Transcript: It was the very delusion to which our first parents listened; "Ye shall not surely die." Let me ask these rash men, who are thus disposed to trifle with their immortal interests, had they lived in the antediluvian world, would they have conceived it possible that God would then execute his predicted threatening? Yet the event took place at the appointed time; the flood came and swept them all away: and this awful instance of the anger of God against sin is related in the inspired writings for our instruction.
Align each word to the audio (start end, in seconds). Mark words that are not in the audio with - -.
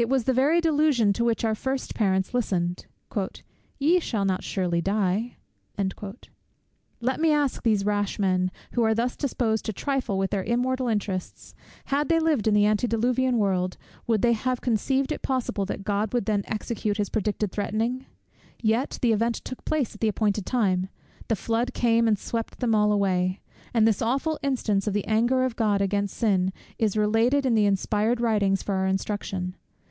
It 0.00 0.08
was 0.08 0.24
the 0.26 0.32
very 0.32 0.60
delusion 0.60 1.12
to 1.14 1.24
which 1.24 1.44
our 1.44 1.56
first 1.56 1.92
parents 1.96 2.32
listened; 2.32 2.86
"Ye 3.80 3.98
shall 3.98 4.24
not 4.24 4.44
surely 4.44 4.80
die." 4.80 5.38
Let 7.00 7.18
me 7.20 7.32
ask 7.32 7.64
these 7.64 7.84
rash 7.84 8.16
men, 8.16 8.52
who 8.74 8.84
are 8.84 8.94
thus 8.94 9.16
disposed 9.16 9.64
to 9.64 9.72
trifle 9.72 10.16
with 10.16 10.30
their 10.30 10.44
immortal 10.44 10.86
interests, 10.86 11.52
had 11.86 12.08
they 12.08 12.20
lived 12.20 12.46
in 12.46 12.54
the 12.54 12.64
antediluvian 12.64 13.38
world, 13.38 13.76
would 14.06 14.22
they 14.22 14.34
have 14.34 14.60
conceived 14.60 15.10
it 15.10 15.22
possible 15.22 15.64
that 15.66 15.82
God 15.82 16.14
would 16.14 16.26
then 16.26 16.44
execute 16.46 16.98
his 16.98 17.10
predicted 17.10 17.50
threatening? 17.50 18.06
Yet 18.62 19.00
the 19.02 19.12
event 19.12 19.34
took 19.34 19.64
place 19.64 19.96
at 19.96 20.00
the 20.00 20.06
appointed 20.06 20.46
time; 20.46 20.90
the 21.26 21.34
flood 21.34 21.74
came 21.74 22.06
and 22.06 22.16
swept 22.16 22.60
them 22.60 22.72
all 22.72 22.92
away: 22.92 23.40
and 23.74 23.84
this 23.84 24.00
awful 24.00 24.38
instance 24.44 24.86
of 24.86 24.94
the 24.94 25.08
anger 25.08 25.42
of 25.42 25.56
God 25.56 25.82
against 25.82 26.16
sin 26.16 26.52
is 26.78 26.96
related 26.96 27.44
in 27.44 27.56
the 27.56 27.66
inspired 27.66 28.20
writings 28.20 28.62
for 28.62 28.76
our 28.76 28.86
instruction. 28.86 29.56